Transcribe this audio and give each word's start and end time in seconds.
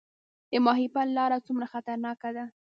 د 0.51 0.53
ماهیپر 0.65 1.07
لاره 1.17 1.37
څومره 1.47 1.65
خطرناکه 1.73 2.29
ده؟ 2.35 2.45